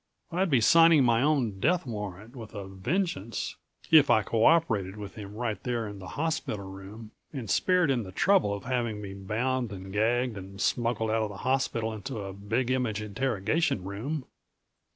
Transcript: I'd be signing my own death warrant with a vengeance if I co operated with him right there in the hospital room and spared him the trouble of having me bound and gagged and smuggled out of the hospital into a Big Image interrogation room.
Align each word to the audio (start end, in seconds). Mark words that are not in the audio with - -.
I'd 0.31 0.49
be 0.49 0.59
signing 0.61 1.03
my 1.03 1.21
own 1.21 1.59
death 1.59 1.85
warrant 1.85 2.35
with 2.35 2.55
a 2.55 2.65
vengeance 2.65 3.55
if 3.91 4.09
I 4.09 4.23
co 4.23 4.45
operated 4.45 4.95
with 4.97 5.13
him 5.13 5.35
right 5.35 5.61
there 5.61 5.87
in 5.87 5.99
the 5.99 6.07
hospital 6.17 6.65
room 6.65 7.11
and 7.31 7.47
spared 7.47 7.91
him 7.91 8.01
the 8.01 8.11
trouble 8.11 8.51
of 8.51 8.63
having 8.63 8.99
me 8.99 9.13
bound 9.13 9.71
and 9.71 9.93
gagged 9.93 10.39
and 10.39 10.59
smuggled 10.59 11.11
out 11.11 11.21
of 11.21 11.29
the 11.29 11.37
hospital 11.45 11.93
into 11.93 12.17
a 12.19 12.33
Big 12.33 12.71
Image 12.71 12.99
interrogation 12.99 13.83
room. 13.83 14.25